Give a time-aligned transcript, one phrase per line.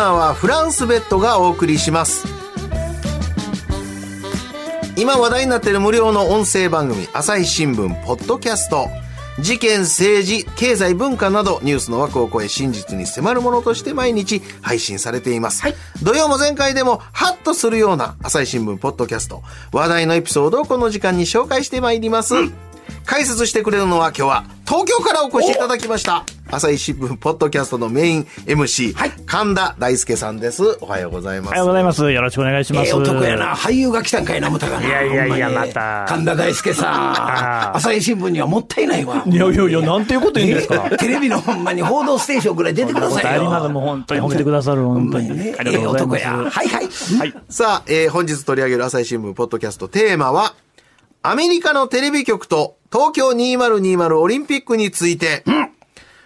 [0.00, 2.26] ナーはフランスベッドがお送りします。
[4.96, 8.88] 今話題になっている無料の音声番組朝日新聞ポッドキャスト。
[9.40, 15.62] 事件政治経済文化などニュースの枠を超え真実に迫るものとして毎日配信されています、
[16.02, 19.42] 土曜も前回でもハッとするような朝日新聞ポッドキャスト。
[19.70, 22.34] 話題のエピソードをこの時間に紹介してまいります、
[23.06, 32.10] 解説してくれるのは今日は東京からお越しいただきました朝日新聞ポッドキャストのメイン MC、神田大輔さんですおはようございますおはようございます。
[32.10, 32.88] よろしくお願いします。
[32.88, 33.54] ええ男やな。
[33.54, 34.86] 俳優が来たんかいな、思ったかな。
[34.86, 37.76] いやいやいやまた神田大輔さあん。
[37.78, 39.22] 朝日新聞にはもったいないわ。
[39.26, 40.90] いやいやいや、なんていうこと言うんですか。
[40.98, 43.30] テレビのほんまに報道ステーションぐらい出てくださいよ。
[43.30, 43.68] あります。
[43.68, 45.36] もう本当に褒めてくださる、本当に。
[45.36, 45.54] ね。
[45.58, 46.22] ありがとうございます。
[46.22, 46.50] ええ男や。
[46.50, 46.88] はいはい。
[47.18, 47.34] はい。
[47.48, 50.54] さあ、えー本日取り上げる朝日新聞ポッドキャストテーマは、
[51.22, 55.44] アメリカのテレビ局と東京2020オリンピックについて、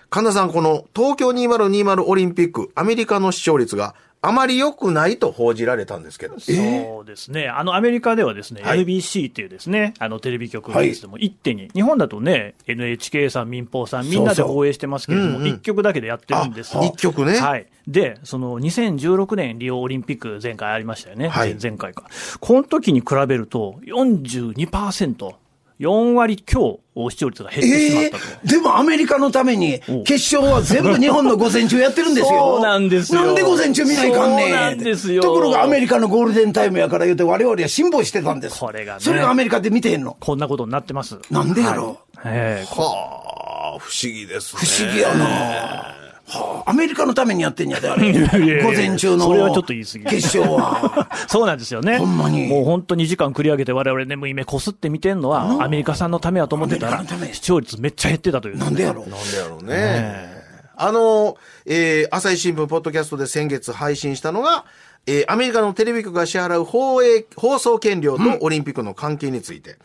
[0.09, 6.41] 神田さん、この東京2020オリンピック、アメリカの視聴率があまり良くないと報じられたんですけど。
[6.41, 7.49] そうですね。
[7.49, 8.83] あの、アメリカではですね、はい。
[8.83, 17.39] NBC っていうですね、あの、テレビ局がですね、一手に、日本だとね、NHK さん、民放さん、みんなで放映してますけれども、一曲だけでやってるんです一曲ね。
[17.39, 17.67] はい。
[17.87, 21.29] で、その、2016年リオオリンピック前回ありましたよね。
[21.29, 21.51] はい。
[21.51, 22.05] 前前回か。
[22.41, 25.35] この時に比べると、42%、
[25.85, 28.25] 4割強、視聴率が減ってしまっえたと。
[28.45, 32.39] えでもアメリカのために、決勝は全部日本の午前中やってるんですよ。
[32.39, 34.49] そうなんですよなんで午前中見ないかんねん。
[34.49, 38.59] そうなんですよところがアメリカのゴールデンタイムやから言うて我々は辛抱してたんです。
[38.59, 40.17] これがねそれがアメリカで見てへんの。
[40.19, 41.19] こんなことになってます。
[41.31, 44.63] なんでやろええはあ、不思議ですね。
[44.63, 45.94] 不思議やな
[46.27, 48.09] はあ、アメリカのためにやってんやで、あれ。
[48.11, 49.27] いやいや午前中の。
[49.27, 51.09] それはちょっと言い過ぎ決勝は。
[51.29, 51.99] そうなんですよね。
[51.99, 58.59] ほんまにもう本当に時間繰り上げて我々眠い目こすって見てんのは、アメリカさんのためやと思ってたら視聴率めっちゃ減ってたという。
[58.59, 60.33] なんでやろなんでやろうね。
[60.77, 61.37] あの、
[61.67, 64.65] えー朝日新聞ポッドキャストで先月配信したのが、
[65.07, 69.77] えーアメリカのテレビ局が支払う放映、放送権料とオリンピックの関係について、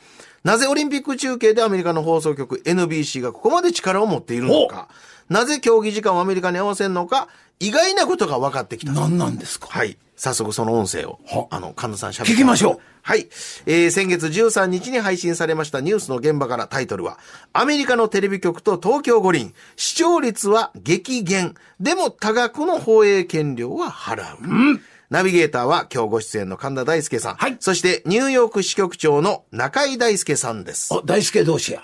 [0.43, 4.87] なぜオリンピック中継でアメリカの放送局 NBC がここまで力を持っているのか、
[5.29, 7.27] なぜ競技時間をアメリカに合わせるのか、
[7.59, 8.91] 意外なことが分かってきた。
[8.93, 9.67] 何なんですか？
[9.69, 9.97] はい。
[10.15, 12.79] 早速その音声をは、あの、神田さん喋って聞きましょう。
[13.01, 13.29] はい。
[13.65, 17.17] えー先月13日に配信されましたニュースの現場からタイトルは、
[17.53, 21.55] アメリカのテレビ局と東京五輪、視聴率は激減。
[21.79, 24.79] でも多額の放映権料は払う。
[25.09, 27.35] ナビゲーターは今日ご出演の神田大輔さん。
[27.35, 30.93] はいそしてニューヨーク支局長の中井大輔さんです。
[30.93, 31.83] あ、大輔同士や。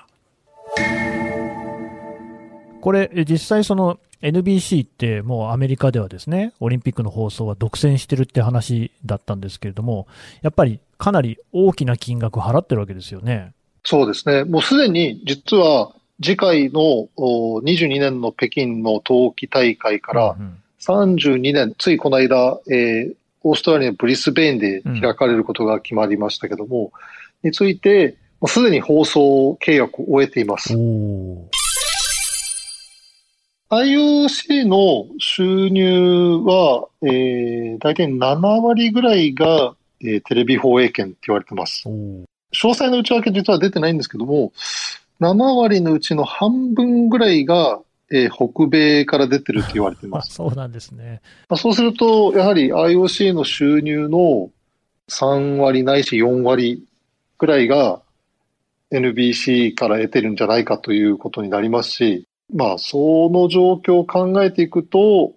[2.85, 10.05] これ、え実際その NBC ってもうアメリカではですね、オリンピックの放送は独占してるって話だったんですけれども、
[10.43, 13.53] やっぱりかなり大きな金額払ってるわけですよね。
[13.83, 14.43] そうですね。
[14.43, 23.15] もうすでに実は次回のお22年の北京の冬季大会からうん32年、ついこの間、えー
[23.47, 26.91] オーストラリアのブリスベーンで開かれることが決まりましたけども、
[27.43, 30.75] について、もうすでに放送契約を終えています。
[30.75, 31.54] おー
[33.75, 41.87] IOC の収入は、えー、大体7割ぐらいが、えーテレビ放映権って言われてます。
[41.87, 42.25] 詳
[42.69, 44.53] 細の内訳実は出てないんですけども、
[45.19, 47.81] 7割のうちの半分ぐらいが、
[48.11, 50.35] えー北米から出てると言われてます。
[50.35, 51.21] そうなんですね。
[51.49, 54.51] まあそうすると、やはり IOC の収入の
[55.09, 56.83] 3割ないし4割
[57.37, 58.01] ぐらいが
[58.91, 65.33] NBC から得てるんじゃないかということになりますし、まあ、その状況を考えていくと、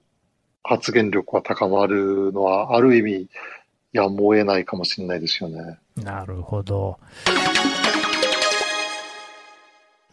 [0.63, 3.29] 発言力は高まるのは、ある意味、
[3.93, 5.79] やむを得ないかもしれないですよね。
[5.97, 6.99] なるほど。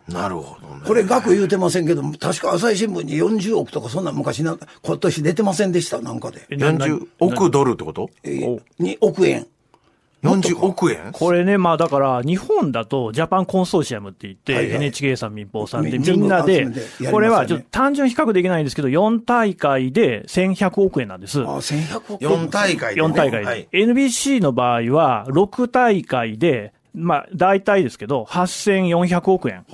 [0.07, 0.81] なるほどね。
[0.85, 6.45] これ額言うてませんけど、確か朝日新聞に40億とかそんな昔な今年出てませんでした、なんかで。
[6.49, 8.09] えなな40億ドルってこと？
[8.23, 9.47] えー、2億円。
[10.25, 11.11] ?40 億円？
[11.11, 16.67] これね、まあだから、日本だとジャパンコンソーシアムって言って、はいはい NHK さん、民放さんで、みんなで
[17.11, 21.41] これはちょっと単純比較できないんですけど、4大会で1100億円なんです。
[21.41, 22.29] あ、1100億円。
[22.29, 23.07] 4大会で、ね。
[23.07, 23.45] 4大会で。
[23.45, 29.65] はい NBC の場合は、6大会で、まあ、大体ですけど、8400億円。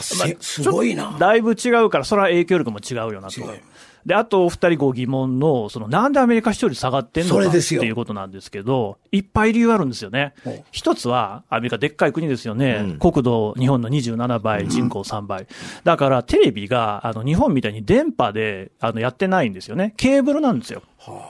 [0.00, 1.16] せすごいな。
[1.18, 3.40] だいぶ違うから、それは影響力も違うよなと。
[4.06, 10.34] で、あとお二人ご疑問の、そのなんでアメリカ視聴率下がってんのかってそれですよいうことなんですけど、いっぱい理由あるんですよね。
[10.70, 12.96] 一つは、アメリカでっかい国ですよね。
[13.00, 15.46] 国土、日本の27倍、人口3倍。
[15.84, 19.94] だから、テレビが、あの、日本みたいに電波で、あの、やってないんですよね。
[19.96, 20.82] ケーブルなんですよ。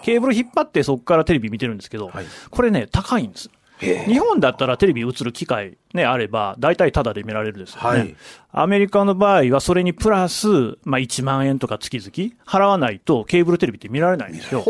[0.02, 2.10] ケーブル引っ張ってそこからテレビ見てるんですけど、
[2.50, 3.50] これね、高いんです。
[3.80, 7.98] 日本だったらテレビ映る機会ね、あれば、大体タダで見られるですよね。
[7.98, 8.16] はい。
[8.52, 14.64] アメリカの場合はそれにプラス、まあ1万円とか月々払わないとケーブルテレビって見られないんですよ。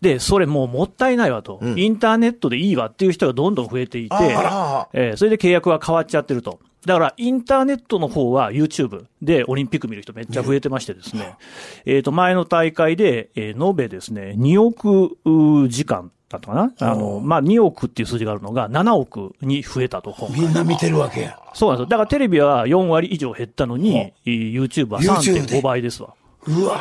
[0.00, 4.14] で、それもうもったいないわと、インターネットでいいわっていう人がどんどん増えていて、
[4.92, 6.60] えーそれで契約が変わっちゃってると。
[6.86, 11.36] だから、インターネットの方は YouTube でオリンピック見る人めっちゃ増えてましてですね、
[11.84, 15.18] えっと、前の大会で、えー延べですね、2億
[15.64, 21.38] う時間だったかなあの、まあ、2億っていう数字があるのが7億に増えたと、みんな見てるわけや。
[21.54, 21.88] そうなんですよ。
[21.88, 26.14] だからテレビは4割以上減ったのに、えー YouTube は YouTube で？3.5倍ですわ。
[26.46, 26.76] うわ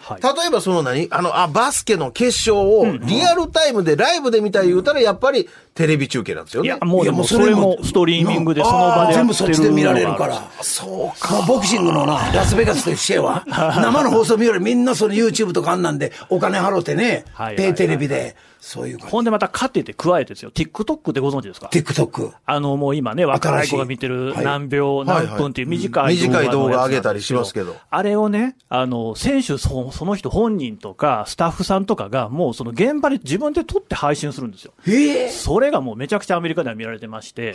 [0.00, 0.22] はい。
[0.22, 1.08] 例えばその何？
[1.10, 6.66] あの、あ、バスケの決勝をリアルタイムでライブで見たい言うたら、やっぱりテレビ中継なんですよね。
[6.66, 10.42] いや、もうでもうそれもストリーミングでその場でやってる全部そっちで見られるから。
[10.60, 11.40] そうか。
[11.46, 13.44] ボクシングのな、ラスベガスと一緒やわ。
[13.46, 20.50] 生の放送見よりみんなその YouTube とかあんなんでお金払ってねはいはい、ペイテレビで、そういう感ほんでまた勝てて加えてですよ。
[20.50, 21.68] TikTok ってご存知ですか？
[21.70, 21.78] じ。
[21.78, 22.32] TikTok。
[22.44, 26.16] あの、もう今ね、若い子が見てる何秒、何分っていう短い
[26.50, 34.72] 動画上げたりしますけどあれをね、あの、選手そ、その人本人とか、スタッフさんとかが、もうその現場で自分で撮って配信するんですよ。
[34.88, 37.54] ええそれがもうめちゃくちゃアメリカでは見られてまして、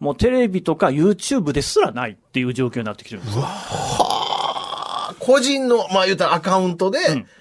[0.00, 3.44] もうテレビとか YouTube ですらないっていう状況になってきてるんですよ。
[5.18, 6.98] 個人の、まあ言うたらアカウントで、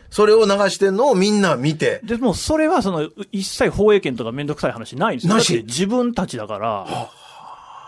[0.09, 2.01] それを流してんのをみんな見て。
[2.03, 5.33] で、もうそれはその、一切放映権とかめんどくさい話ないんですよ。
[5.33, 7.09] なし自分たちだから、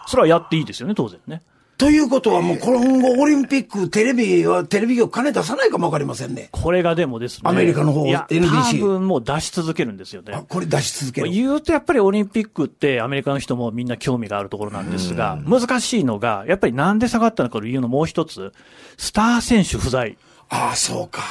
[0.07, 1.41] それはやっていいですよね、当然ね。
[1.77, 6.47] ということはもう今後オリンピック、テレビは、テレビ局金出さないかもわかりませんね。
[6.51, 7.41] これがでもですね。
[7.43, 10.43] アメリカの方いや、NBC 多分もう出し続けるんですよねあ。
[10.43, 11.29] これ出し続ける。
[11.29, 18.53] 言うとやっぱりオリンピックってアメリカの人もみんな興味があるところなんですが、難しいのが、やっぱりなんで下がったのかの理由のもう一つ、
[18.97, 20.17] スター選手不在。
[20.47, 21.23] ああ、そうか。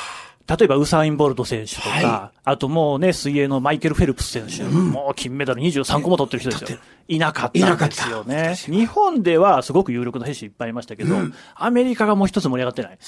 [0.47, 6.79] 例えばウサイン・ボルト選手とか、はあともうね、水泳のマイケル・フェルプス選手、もう金メダル23個も取ってる人ですよ。
[7.07, 8.55] いなかったんですよね。
[8.57, 11.17] 日本ではすごく有力な選手いっぱいいましたけど、
[11.55, 12.99] アメリカがもう一つ盛り上がってない。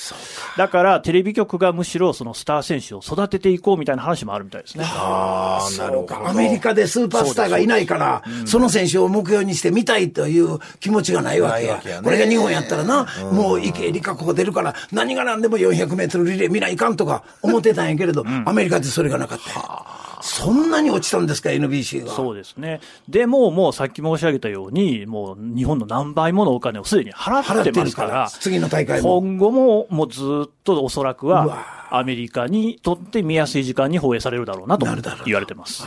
[0.57, 4.85] だからテレビ局がむしろそのスター選手を育てていこうみたいな話もあるみたいですね。
[4.87, 6.29] ああ、なるほど。
[6.29, 11.97] アメリカでスーパースターがいないから、その選手を目標にして見たいという気持ちがないわけやけや。
[12.01, 20.07] ねこれが日本やったらな、もう池江璃花子が出るから、何が何でも400メートルリレー見ないかんとか思ってたんやけれど、アメリカでそれがなかった。
[20.23, 22.13] そんなに落ちたんですか、NBC が。
[22.13, 22.81] そうですね。
[23.09, 34.87] でも、もうさっき申し上げたように、もう日本の何倍ものお金をすでに払ってますから、から次の大会も今後ももうずっとおそらくは、アメリカにとって見やすい時間に放映されるだろうなと
[35.25, 35.87] 言われてます。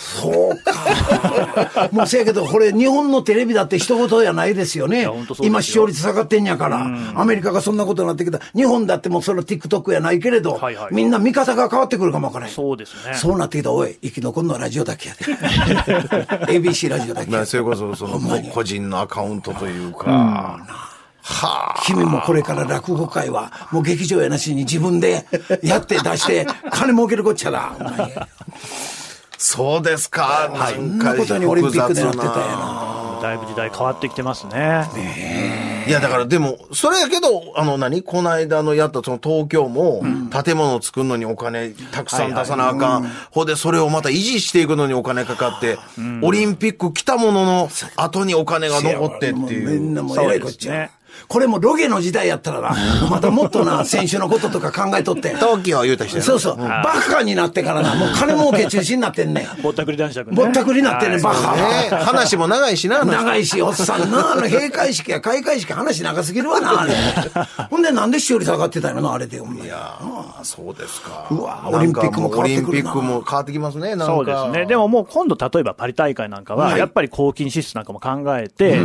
[0.00, 1.90] そうか。
[1.92, 5.14] もうせやけど、これ日本のテレビだって一言やないですよねよ。
[5.42, 8.40] 今視聴率下がってんやから、アメリカがそんなことになってきた。
[8.56, 12.54] 日本だってもうそれ TikTok やないけれど、はいはいみんな見方が変わってくるかもわからない。
[12.54, 13.14] そうですね。
[13.14, 15.24] そうなってきたら、おい、生き残るのはラジオだけやで。
[16.58, 18.18] ABC ラジオだけやまあ、それこそ、その、
[18.52, 20.10] 個人のアカウントというか、
[21.22, 21.82] はあ。
[21.84, 25.26] 君もこれから落語会は、もう劇場やなしに自分で
[25.62, 27.72] やって出して、金儲けるこっちゃだ。
[29.42, 30.52] そうですか。
[30.74, 33.18] そんなことにオリンピックでなってたんやな。
[33.22, 34.86] だいぶ時代変わってきてますね。
[35.88, 43.10] いや、だからでも、それやけど、あの何、この間のやったその東京も、建物作るのにお金たくさん出さなあかん。
[43.30, 45.78] ほんで、それをまた維持していくのにお金かかって、
[46.20, 49.80] オリンピック来たものの後にお金が残ってってもうみいう。
[49.80, 50.90] んなもうえらいこっちゃ。
[51.28, 52.76] これもロゲの時代やったらな、
[53.10, 55.34] またもっとな、選手のこととか考えとって。
[55.36, 59.62] 東京は言うた人そうそう、バカになってからな、もう金儲け中心になってんねん。
[59.62, 60.36] ぼったくり男爵ね。
[60.36, 62.04] ぼったくりになってんねん、バカ。
[62.04, 66.94] 話も長いしな、長いし、おっさんな、あの 閉会式や開会式話長すぎるわな、あれ。
[67.70, 69.66] ほんでなんで視聴率上がってたんやろな、あれで、お前。
[69.66, 71.26] いやーそうですか。
[71.30, 74.06] うわオリンピックも変わってくるなオリンピックも変わってきますね、なんか。
[74.06, 74.66] そうですね。
[74.66, 78.80] でももう今度例えばパリ大会なんかは、やっぱり公金支出なんかも考えて、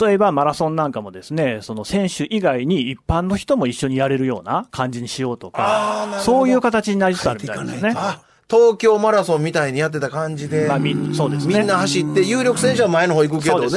[0.00, 7.94] 例えばマラソンなんかもですね、その選手以外に一般の人も一緒にやれるような感じにしようとか、そういう形になりつつあるみたいですね。
[7.96, 10.66] あ、東京マラソンみたいにやってた感じで。
[10.68, 13.68] まあみそうですねみんな走って、有力選手は前の方行くけどね。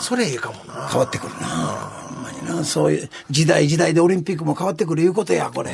[0.00, 0.88] それいいかもな。
[0.88, 2.05] 変わってくるな。
[2.64, 5.70] そういう、時代時代でオリンピックも変わってくるいうことや、これ。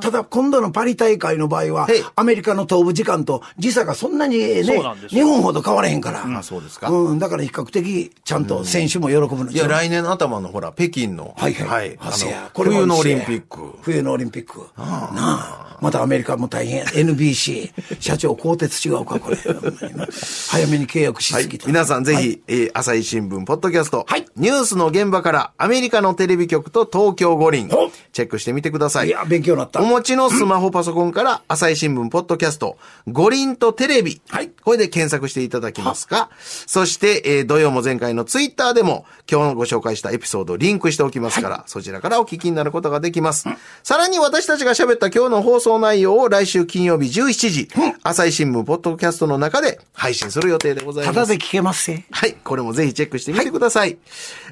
[0.00, 4.62] ただ、今度のパリ大会の場合はアメリカの東部時間と時差がそんなにね、
[5.08, 6.24] 日本ほど変わらへんから。
[6.38, 11.96] あそうですかうん、だから比較的、ちゃんと選手も喜ぶのいや、来年の頭のほら、北京の、はいはい。
[12.00, 13.78] あのせやこれも冬のオリンピック。
[13.82, 14.60] 冬のオリンピック。
[14.76, 15.64] なあ。
[15.80, 16.84] またアメリカも大変や。
[16.86, 17.72] NBC。
[18.00, 19.36] 社長、鋼鉄違うか、これ。
[20.48, 21.66] 早めに契約しはいすぎた。。
[21.66, 29.08] 皆さんぜひ、朝日新聞、ポッドキャスト、はいニュースの現場から、アメリカのテレビ局と東京五輪ほ、チェックしてみてください。
[29.08, 29.80] いや、勉強になった。
[29.80, 34.20] お持ちのスマホパソコンから、朝日新聞、ポッドキャスト、五輪とテレビ。
[34.28, 36.30] はいこれで検索していただきますか？
[36.66, 43.46] そして、えー土曜も前回のツイッターでも、今日ご紹介したエピソードをリンクしておきますから、そちらからお聞きになることができます。
[43.82, 47.68] さらに私たちが喋った今日の放送内容を来週金曜日17時、
[48.02, 51.14] 朝日新聞、ポッドキャストの中で配信する予定でございます。
[51.14, 52.04] ただで聞けますせ。
[52.10, 52.34] はい。
[52.42, 53.98] これもぜひチェックしてみてください。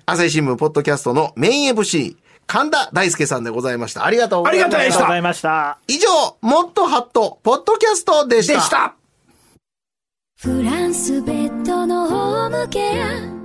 [0.05, 4.05] 朝日新聞ポッドキャストのメイン MC、神田大輔さんでございました。
[4.05, 4.79] ありがとうございました。
[4.79, 6.39] ありがとうございましたありがとうございました。
[6.39, 8.55] 以上、もっとハット、ポッドキャストでした。
[8.55, 8.95] でした。
[10.43, 13.43] フランスベッドのホームケア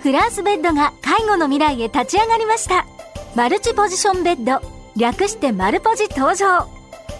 [0.00, 2.86] フランスベッドが介護の未来へ立ち上がりました。
[3.34, 4.64] マルチポジションベッド、
[4.96, 6.68] 略してマルポジ登場。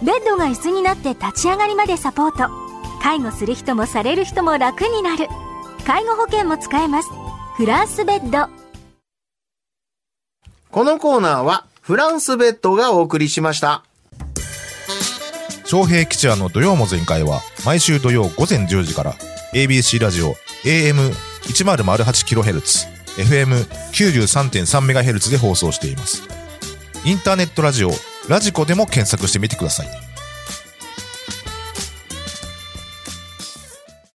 [0.02, 2.50] ベッドが椅子になって立ち上がりまでサポート。
[3.02, 5.26] 介護する人もされる人も楽になる。
[5.86, 7.08] 介護保険も使えます。
[7.56, 8.59] フランスベッド。
[10.70, 13.82] このコーナーは、フランスベッドがお送りしました。
[15.64, 19.14] 昌平吉也の土曜も全開は毎週土曜午前10時から
[19.52, 20.34] ABC ラジオ
[20.64, 26.24] AM1008kHz FM93.3MHz で放送しています。
[27.04, 27.92] インターネットラジオ
[28.28, 30.09] ラジコでも検索してみてください。